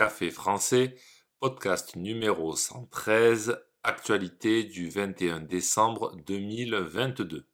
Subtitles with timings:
[0.00, 0.94] Café français,
[1.40, 7.46] podcast numéro 113, actualité du 21 décembre 2022.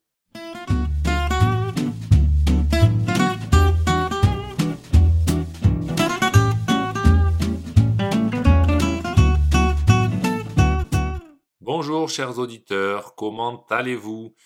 [11.61, 14.37] Bonjour chers auditeurs, comment allez-vous?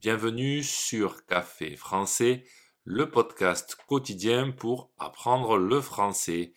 [0.00, 2.44] Bienvenue sur Café français,
[2.84, 6.52] le podcast quotidien pour apprendre le français.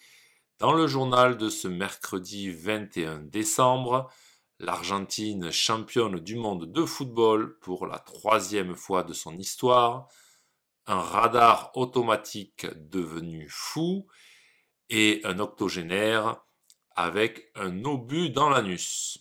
[0.61, 4.11] Dans le journal de ce mercredi 21 décembre,
[4.59, 10.07] l'Argentine championne du monde de football pour la troisième fois de son histoire,
[10.85, 14.05] un radar automatique devenu fou
[14.91, 16.39] et un octogénaire
[16.95, 19.17] avec un obus dans l'anus.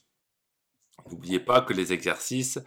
[1.09, 2.59] N'oubliez pas que les exercices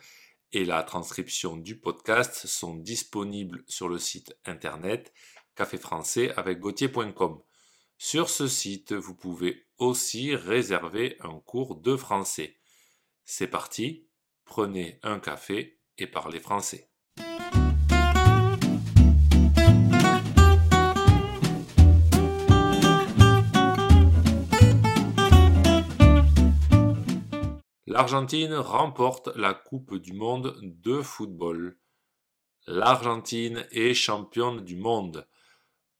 [0.51, 5.13] et la transcription du podcast sont disponibles sur le site internet
[5.53, 7.39] café français avec gauthier.com.
[8.05, 12.59] Sur ce site, vous pouvez aussi réserver un cours de français.
[13.23, 14.09] C'est parti,
[14.43, 16.91] prenez un café et parlez français.
[27.87, 31.79] L'Argentine remporte la Coupe du Monde de football.
[32.67, 35.25] L'Argentine est championne du monde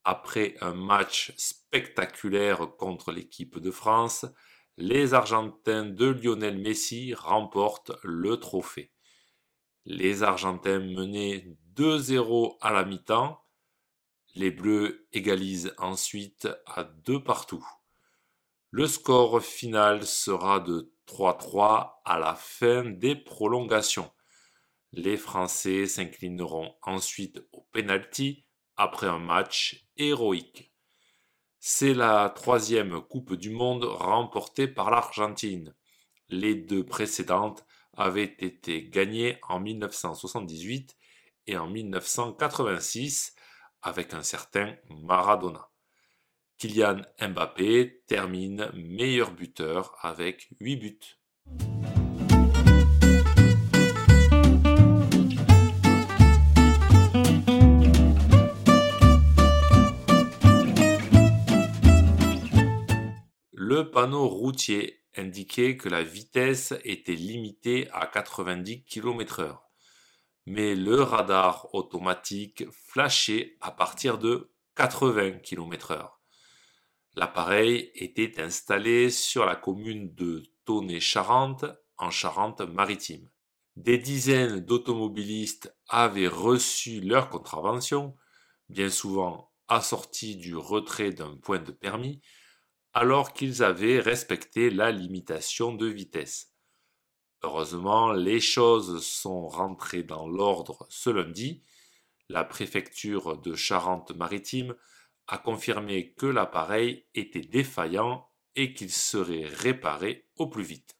[0.03, 4.25] après un match spectaculaire contre l'équipe de France,
[4.77, 8.91] les Argentins de Lionel Messi remportent le trophée.
[9.85, 11.45] Les Argentins menaient
[11.75, 13.43] 2-0 à la mi-temps.
[14.35, 17.65] Les Bleus égalisent ensuite à deux partout.
[18.71, 24.11] Le score final sera de 3-3 à la fin des prolongations.
[24.91, 28.42] Les Français s'inclineront ensuite au penalty
[28.77, 30.73] après un match héroïque.
[31.59, 35.73] C'est la troisième Coupe du Monde remportée par l'Argentine.
[36.29, 40.97] Les deux précédentes avaient été gagnées en 1978
[41.47, 43.35] et en 1986
[43.81, 45.69] avec un certain Maradona.
[46.57, 51.72] Kylian Mbappé termine meilleur buteur avec 8 buts.
[65.15, 69.59] Indiquait que la vitesse était limitée à 90 km/h,
[70.45, 76.09] mais le radar automatique flashait à partir de 80 km/h.
[77.15, 81.65] L'appareil était installé sur la commune de Tonnet-Charente,
[81.97, 83.29] en Charente-Maritime.
[83.75, 88.15] Des dizaines d'automobilistes avaient reçu leur contravention,
[88.69, 92.21] bien souvent assortie du retrait d'un point de permis,
[92.93, 96.53] alors qu'ils avaient respecté la limitation de vitesse.
[97.41, 101.63] Heureusement, les choses sont rentrées dans l'ordre ce lundi.
[102.29, 104.75] La préfecture de Charente-Maritime
[105.27, 110.95] a confirmé que l'appareil était défaillant et qu'il serait réparé au plus vite.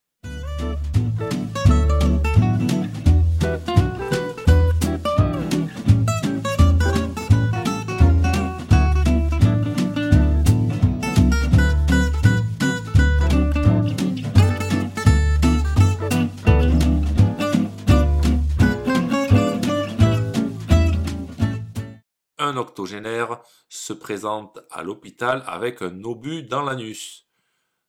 [22.57, 27.27] Octogénaire se présente à l'hôpital avec un obus dans l'anus.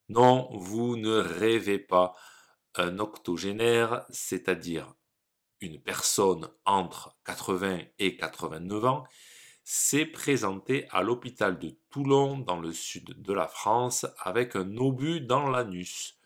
[0.09, 2.15] Non, vous ne rêvez pas.
[2.75, 4.95] Un octogénaire, c'est-à-dire
[5.61, 9.05] une personne entre 80 et 89 ans,
[9.63, 15.21] s'est présenté à l'hôpital de Toulon dans le sud de la France avec un obus
[15.21, 16.19] dans l'anus.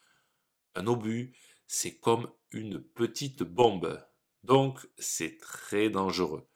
[0.75, 4.05] Un obus, c'est comme une petite bombe,
[4.43, 6.49] donc c'est très dangereux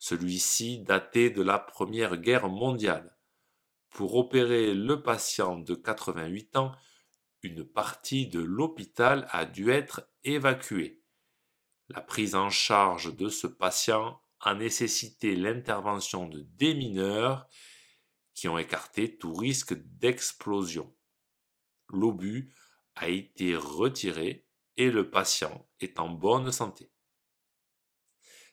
[0.00, 3.16] celui-ci datait de la Première Guerre mondiale.
[3.90, 6.72] Pour opérer le patient de 88 ans,
[7.42, 11.02] une partie de l'hôpital a dû être évacuée.
[11.88, 17.46] La prise en charge de ce patient a nécessité l'intervention de démineurs
[18.34, 20.94] qui ont écarté tout risque d'explosion.
[21.90, 22.54] L'obus
[22.94, 24.46] a été retiré
[24.78, 26.90] et le patient est en bonne santé.